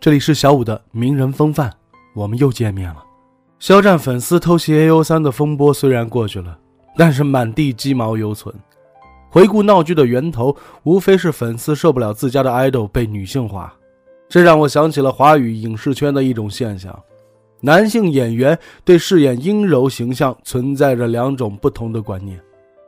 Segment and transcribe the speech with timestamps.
[0.00, 1.72] 这里是小五的名人风范，
[2.14, 3.04] 我们又见面了。
[3.58, 6.56] 肖战粉丝偷袭 A O 三的风波虽然过去了，
[6.96, 8.54] 但是满地鸡毛犹存。
[9.28, 13.74] 回顾闹剧的源头，无非是粉丝受不了自家的 idol 被女性化。
[14.28, 16.96] 这让我想起了华语影视圈的一种现象：
[17.60, 22.40] 男性演员对饰演阴柔形象存在着两种不同的观念。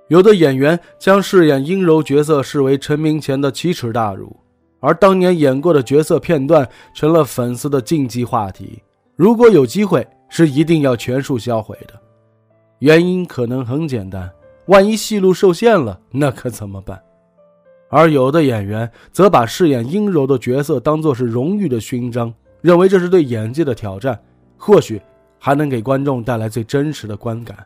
[0.07, 4.37] 有的演员将饰演阴柔角色视为成名前的奇耻大辱，
[4.81, 8.83] 而当年演过的角色片段成了粉丝的禁忌话题。
[9.15, 11.95] 如果有机会，是一定要全数销毁的。
[12.81, 14.31] 原因可能很简单，
[14.67, 17.01] 万一戏路受限了，那可怎么办？
[17.91, 24.19] 而有的演员则把饰演阴柔的角色当作是荣誉的勋章，认为这是对演技的挑战，
[24.57, 25.01] 或许
[25.39, 27.57] 还能给观众带来最真实的观感。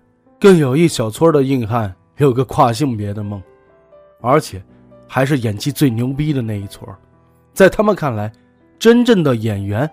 [0.40, 1.94] 更有一小撮的硬汉。
[2.18, 3.42] 有个跨性别的梦，
[4.20, 4.62] 而且
[5.08, 6.88] 还是演技最牛逼的那一撮
[7.54, 8.32] 在他们看来，
[8.80, 9.88] 真正的演员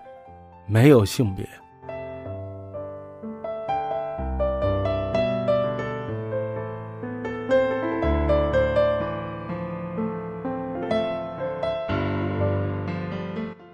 [0.66, 1.48] 没有性别。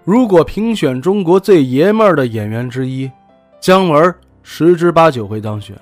[0.04, 3.10] 如果评选中国最爷们儿的演员之一，
[3.58, 5.74] 姜文十之八九会当选。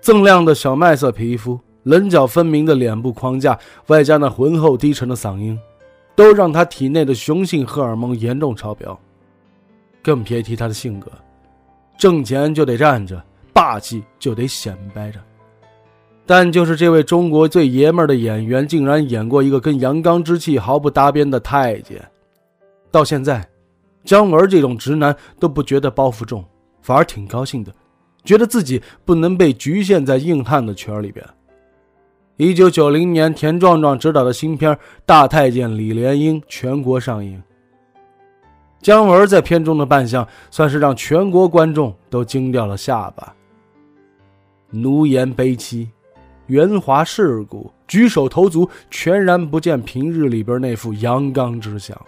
[0.00, 5.58] 锃亮的小麦色皮肤，棱角分明的脸部框架，外加那浑厚低沉的嗓音，
[6.18, 8.98] 都让他体内的雄性荷尔蒙严重超标。
[10.02, 11.08] 更别提他的性格，
[11.96, 15.20] 挣钱就得站着，霸气就得显摆着。
[16.26, 22.04] 但就是这位中国最爷们的演员，竟然演过一个跟阳刚之气毫不搭边的太监。
[22.90, 23.48] 到现在，
[24.02, 26.44] 姜文这种直男都不觉得包袱重，
[26.82, 27.72] 反而挺高兴的。
[28.24, 31.24] 觉得自己不能被局限在硬汉的圈里边。
[32.40, 34.72] 一九九零年，田壮壮执导的新片
[35.04, 37.42] 《大太监李莲英》全国上映。
[38.80, 43.34] 姜文在片中的扮相，算是让全国观众都惊掉了下巴。
[44.70, 45.90] 奴颜卑膝，
[46.46, 52.00] 圆滑世故，举手投足全然不见平日里边那副阳刚之相。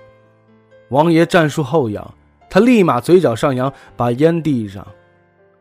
[0.90, 2.08] 王爷战术后仰，
[2.48, 4.86] 他立马嘴角上扬，把烟递上。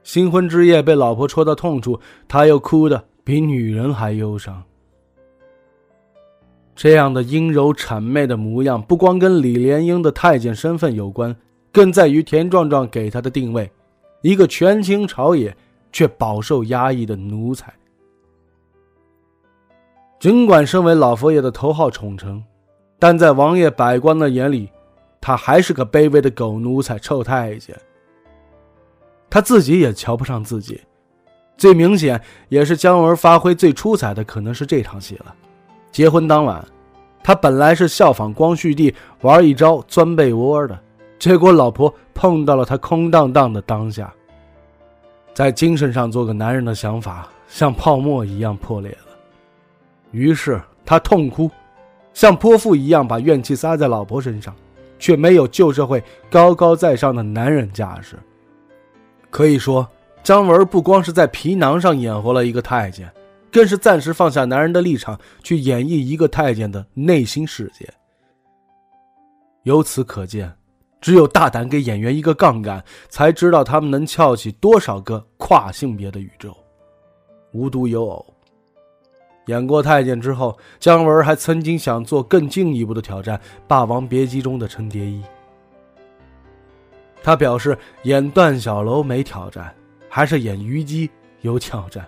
[0.04, 4.64] 新婚之夜被老婆戳到痛处，他又哭的比女人还忧伤。
[6.76, 11.36] 这样的阴柔谄媚的模样，不光跟李莲英的太监身份有关，
[11.72, 13.72] 更在于田壮壮给他的定位：
[14.24, 15.56] 一个权倾朝野
[15.92, 17.72] 却饱受压抑的奴才。
[20.20, 22.44] 尽管身为老佛爷的头号宠臣，
[22.98, 24.72] 但在王爷百官的眼里，
[25.22, 27.80] 他还是个卑微的狗奴才、臭太监。
[29.30, 30.82] 他自己也瞧不上自己，
[31.60, 35.36] 最明显也是姜文发挥最出彩的，可能是这场戏了。
[35.92, 36.66] 结婚当晚，
[37.22, 40.80] 他本来是效仿光绪帝玩一招钻被窝的，
[41.20, 44.12] 结果老婆碰到了他空荡荡的当下，
[45.34, 49.18] 在精神上做个男人的想法像泡沫一样破裂了。
[50.12, 51.52] 于是他痛哭，
[52.14, 54.56] 像泼妇一样把怨气撒在老婆身上，
[54.98, 58.18] 却没有旧社会高高在上的男人架势。
[59.30, 59.86] 可以说，
[60.24, 63.12] 姜文不光是在皮囊上演活了一个太监，
[63.52, 67.88] 更是暂时放下男人的立场去演绎一个太监的内心世界。
[69.64, 70.52] 由此可见，
[71.02, 76.56] 只有大胆给演员一个杠杆，才知道他们能撬起多少个跨性别的宇宙。
[77.52, 78.26] 无独有偶，
[79.48, 83.36] 演过太监之后，姜文还曾经想做更进一步的挑战，
[83.68, 85.24] 《霸王别姬》中的陈蝶衣。
[87.24, 89.74] 他表示演段小楼没挑战，
[90.10, 91.10] 还是演虞姬
[91.42, 92.06] 有挑战。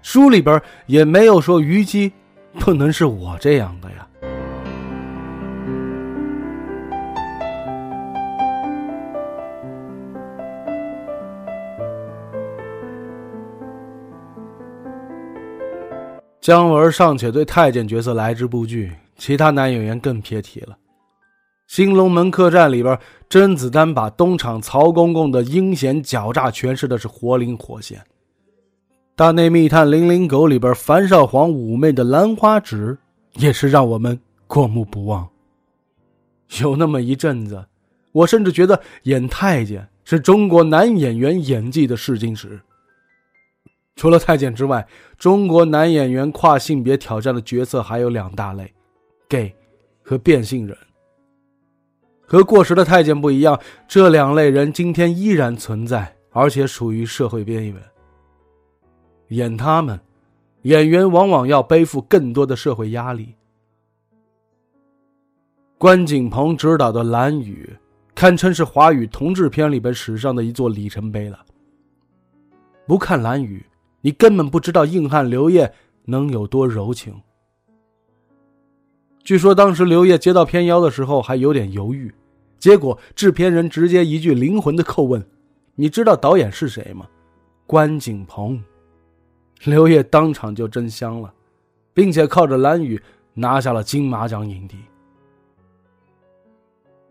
[0.00, 2.12] 书里边也没有说虞姬
[2.58, 4.08] 不能是我这样的呀。
[16.40, 20.74] 姜文尚且对太监角色来之不拒，其他男演员更别提了。
[21.72, 22.98] 《新龙门客栈》里边，
[23.30, 27.98] 甄子丹把东厂曹公公的阴险狡诈诠释的是活灵活现。
[29.16, 32.98] 《大内密探零零狗》里边，樊少皇妩媚的兰花指
[33.38, 35.26] 也是让我们过目不忘。
[36.60, 37.64] 有那么一阵子，
[38.12, 42.60] 我甚至觉得演太监是中国男演员演技的试金石。
[43.96, 44.86] 除了太监之外，
[45.16, 48.70] 中国男演员跨性别挑战的角色还有两大类
[49.26, 49.54] ：gay
[50.02, 50.76] 和变性人。
[52.32, 57.82] 和过时的太监不一样，这两类人今天依然存在，而且属于社会边缘。
[59.28, 60.00] 演他们，
[60.62, 63.34] 演员往往要背负更多的社会压力。
[65.76, 67.68] 关锦鹏执导的《蓝雨》，
[68.14, 71.38] 堪称是华语同志片里边史上的一座里程碑了。
[72.86, 73.62] 不看《蓝雨》，
[74.00, 75.70] 你根本不知道硬汉刘烨
[76.06, 77.14] 能有多柔情。
[79.22, 82.10] 据说当时刘烨接到片邀的时候还有点犹豫，
[82.62, 85.20] 结果制片人直接一句灵魂的叩问
[85.74, 87.04] ：“你知道导演是谁吗？”
[87.66, 88.62] 关锦鹏。
[89.64, 91.34] 刘烨当场就真香了，
[91.92, 92.96] 并且靠着《蓝雨》
[93.34, 94.76] 拿下了金马奖影帝。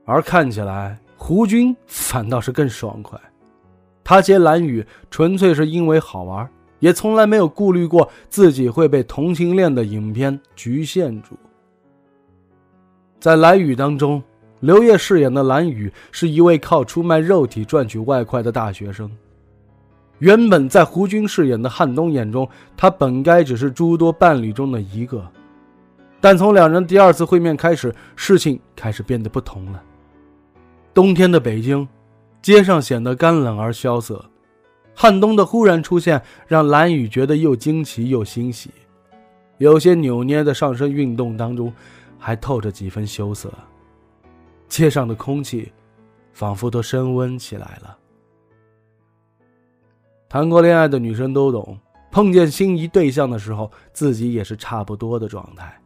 [0.05, 3.19] 而看起来胡军反倒是更爽快，
[4.05, 6.49] 他接《蓝雨》纯粹是因为好玩，
[6.79, 11.35] 也从来没有顾虑过自己会被同性恋的影片局限住。
[13.19, 14.23] 在《蓝雨》当中，
[14.61, 19.11] 刘烨饰演的蓝雨是一位靠出卖肉体赚取外快的大学生。
[20.19, 22.47] 原本在胡军饰演的汉东眼中，
[22.77, 25.27] 他本该只是诸多伴侣中的一个，
[26.19, 29.81] 但从两人第二次会面开始，事情开始变得不同了。
[30.93, 31.87] 冬天的北京，
[32.41, 34.23] 街上显得干冷而萧瑟，
[34.93, 38.69] 汉东的忽然出现让蓝雨觉得又惊奇又欣喜，
[39.57, 41.73] 有些扭捏的上身运动当中。
[42.23, 43.51] 还透着几分羞涩，
[44.71, 45.69] 街上的空气
[46.31, 47.97] 仿佛都升温起来了。
[50.29, 51.77] 谈过恋爱的女生都懂，
[52.09, 55.77] 碰见心仪对象的时候，自己也是差不多的状态。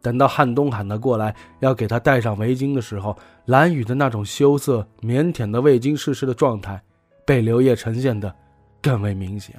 [0.00, 6.82] 等到汉东喊他过来，要给他戴上围巾的时候，蓝雨的那种羞涩、腼腆的未经世事的状态，
[7.26, 8.34] 被刘烨呈现的
[8.80, 9.54] 更为明显，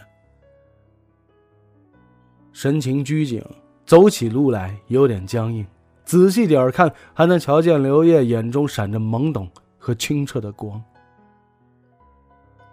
[2.51, 3.39] 神情拘谨。
[3.85, 5.65] 走起路来有点僵硬，
[6.07, 9.45] 仔细点看，还能瞧见刘烨眼中闪着懵懂
[9.77, 10.81] 和清澈的光。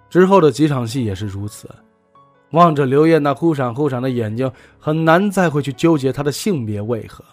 [0.08, 1.68] 之后的几场戏也是如此，
[2.52, 4.48] 望着刘烨那忽闪忽闪的眼睛，
[4.78, 7.24] 很难再会去纠结他的性别为何。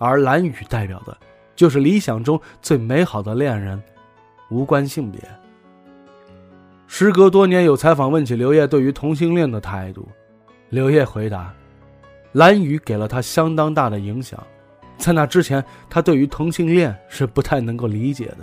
[0.00, 1.16] 而蓝雨代表的，
[1.54, 3.80] 就是理想中最美好的恋人，
[4.50, 5.20] 无关性别。
[6.88, 10.08] 时隔多年，有采访问起刘烨对于同性恋的态度，
[10.70, 11.54] 刘烨回答。
[12.32, 14.44] 蓝雨给了他相当大的影响，
[14.96, 18.38] 在那之前，他对于同性恋是不太能够理解的，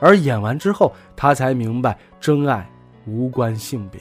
[0.00, 2.68] 而演完之后，他才明白真爱
[3.06, 4.00] 无关性别。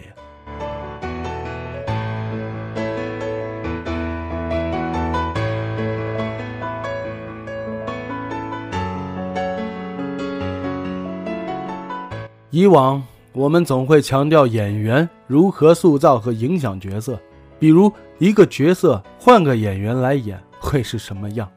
[12.50, 13.04] 以往
[13.34, 17.20] 我们总会强调演员如何塑造和影响角色。
[17.60, 21.50] 比如一个角色换个演员来演会是什么样？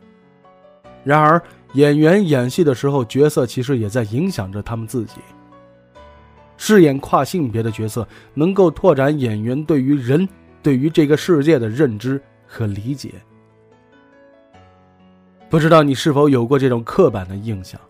[1.06, 1.40] 然而
[1.74, 5.18] 演员演戏的时候，角色其实也在影响着他们自己。
[6.56, 10.28] 饰演跨性别的角色，能够拓展演员对于人、
[10.64, 13.12] 对于这个世界的认知和理解。
[15.48, 17.80] 不知道你是否有过这种刻板的印象？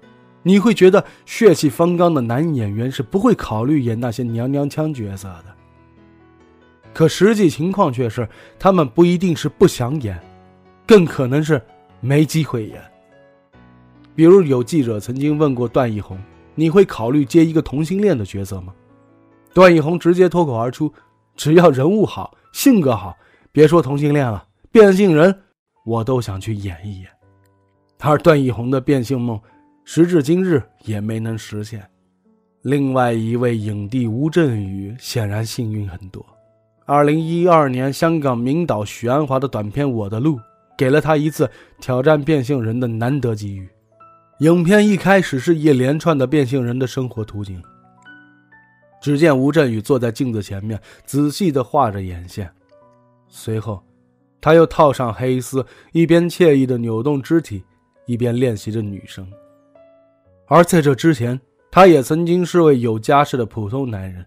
[0.42, 5.46] 你会觉得血气方刚的男演员是不会考虑演那些娘娘腔角色的。
[6.92, 10.20] 可实际情况却是，他们不一定是不想演，
[10.87, 11.58] 更可能是
[12.00, 12.78] 没机会演。
[14.16, 16.18] 比如有记者曾经问过段奕宏
[16.56, 18.75] ：“你会考虑接一个同性恋的角色吗？”
[19.52, 20.90] 段奕宏直接脱口而出
[21.37, 23.14] ：“只要人物好，性格好，
[23.52, 24.42] 别说同性恋了，
[24.73, 25.38] 变性人
[25.85, 27.11] 我都想去演一演。”
[28.00, 29.38] 而段奕宏的变性梦，
[29.85, 31.87] 时至今日也没能实现。
[32.62, 36.25] 另外一位影帝吴镇宇显然幸运很多。
[36.87, 40.37] 二零一二年，香港名导许鞍华的短片《我的路》
[40.78, 43.68] 给了他一次挑战变性人的难得机遇。
[44.40, 47.62] 影片一开始是一连串的变性人的生活图景。
[49.00, 52.50] 只见吴镇宇坐在镜子前面，仔细地画着眼线，
[53.28, 53.83] 随后，
[54.40, 57.64] 他又套上黑丝，一边惬意地扭动肢体，
[58.05, 59.26] 一边练习着女声。
[60.47, 61.40] 而在这之前，
[61.71, 64.25] 他也曾经是位有家室的普通男人。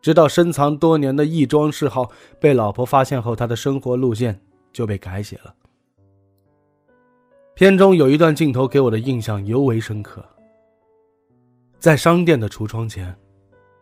[0.00, 4.40] 直到深藏多年的异装嗜好被老婆发现后，他的生活路线
[4.72, 5.52] 就被改写了。
[7.54, 10.24] 片中有一段镜头给我的印象尤为深刻。
[11.78, 13.14] 在商店的橱窗前，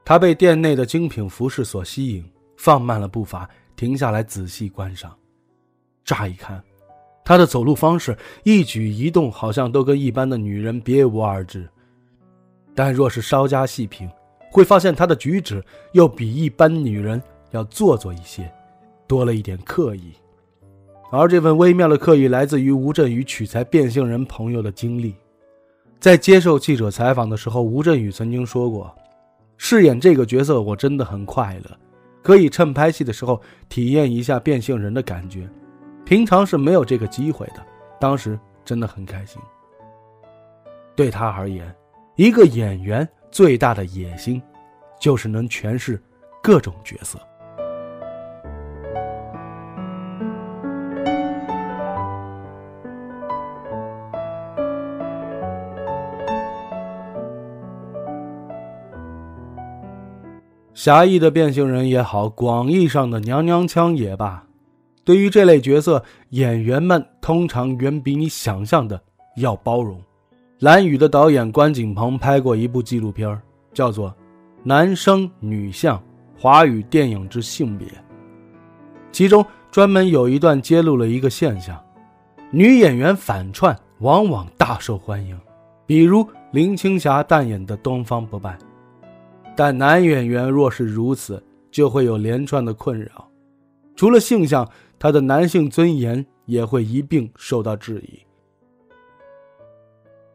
[0.04, 2.24] 他被店内的精品服饰所吸引，
[2.56, 5.16] 放慢了步伐，停下来仔细观赏。
[6.04, 6.62] 乍一看，
[7.24, 11.68] 她的走路方式、一举一动好像都跟一般的女人别无二致。
[12.74, 14.08] 但若是稍加细品，
[14.50, 18.50] 会发现她的举止又比一般女人要做作一些，
[19.06, 20.14] 多了一点刻意。
[21.10, 25.14] 而这份微妙的刻意来自于吴镇宇取材变性人朋友的经历。
[25.98, 28.94] 在接受记者采访的时候，吴镇宇曾经说过
[29.56, 31.76] ：“饰演这个角色，我真的很快乐，
[32.22, 35.48] 可以趁拍戏的时候体验一下变性人的感觉。
[36.04, 37.66] 平常是没有这个机会的，
[37.98, 39.40] 当时真的很开心。”
[40.94, 41.74] 对他而言，
[42.16, 44.42] 一个演员最大的野心，
[45.00, 46.00] 就是能诠释
[46.42, 47.18] 各种角色。
[60.88, 64.42] 狭义的变性人也好，广义上的娘娘腔也罢，
[65.04, 68.98] 对于这类角色，演员们通常远比你想象的
[69.36, 70.00] 要包容。
[70.60, 73.38] 蓝宇的导演关锦鹏拍过一部纪录片，
[73.74, 74.08] 叫做
[74.62, 76.02] 《男生女相：
[76.38, 77.86] 华语电影之性别》，
[79.12, 81.78] 其中专门有一段揭露了一个现象：
[82.50, 85.38] 女演员反串往往大受欢迎，
[85.84, 88.56] 比如林青霞扮演的东方不败。
[89.58, 93.28] 但男演员若是如此，就会有连串的困扰。
[93.96, 94.64] 除了性向，
[95.00, 98.20] 他的男性尊严也会一并受到质疑。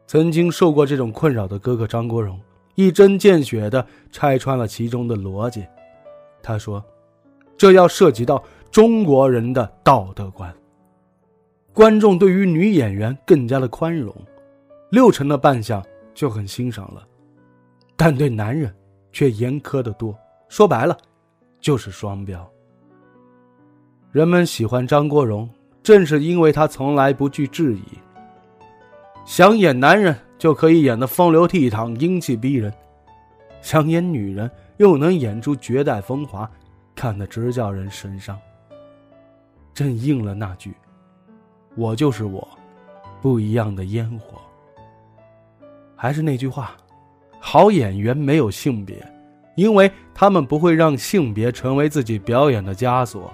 [0.06, 2.38] 曾经受过这种困扰的哥哥张国荣，
[2.74, 5.64] 一针见血的拆穿了其中的逻辑。
[6.42, 6.84] 他说
[7.56, 10.54] ：“这要涉及到中国人的道德观。
[11.72, 14.14] 观众对于女演员更加的宽容，
[14.90, 17.02] 六成的扮相就很欣赏了，
[17.96, 18.70] 但对男人。”
[19.14, 20.12] 却严苛的多，
[20.48, 20.98] 说白了，
[21.60, 22.50] 就是双标。
[24.10, 25.48] 人们喜欢张国荣，
[25.84, 27.84] 正是因为他从来不惧质疑。
[29.24, 32.72] 想演男人就可以演得风流倜傥、英气逼人；
[33.62, 36.50] 想演女人又能演出绝代风华，
[36.96, 38.36] 看得直叫人神伤。
[39.72, 40.74] 正应了那句
[41.76, 42.46] ：“我就是我，
[43.22, 44.40] 不一样的烟火。”
[45.94, 46.76] 还是那句话。
[47.46, 49.06] 好演员没有性别，
[49.54, 53.30] 因为他们不会让性别成为自己表演的枷锁。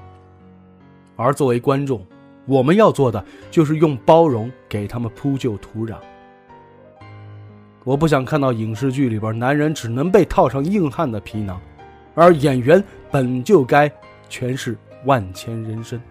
[1.14, 2.04] 而作为观众，
[2.44, 5.94] 我们要做的就是用包容给他们铺就土壤。
[7.84, 11.60] 我不想看到影视剧里边男人只能被套上硬汉的皮囊，
[12.16, 13.88] 而演员本就该
[14.28, 16.02] 诠释万千人生。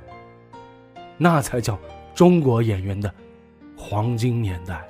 [1.18, 1.77] 那才叫
[2.15, 3.13] 中国演员的
[3.75, 4.89] 黄金年代。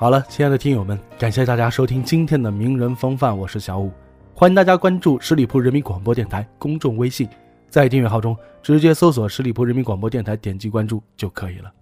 [0.00, 3.90] 好了，亲爱的听友们，感谢大家收听今天的名人风范，我是小五，
[4.32, 7.28] 欢迎大家关注十里铺人民广播电台公众微信，
[7.68, 11.72] 在订阅号中直接搜索十里铺人民广播电台，点击关注就可以了。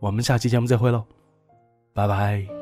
[0.00, 1.02] 我们下期节目再会喽，
[1.94, 2.61] 拜拜。